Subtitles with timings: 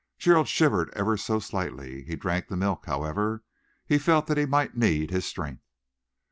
[0.17, 2.01] Gerald shivered ever so slightly.
[2.03, 3.43] He drank the milk, however.
[3.85, 5.67] He felt that he might need his strength.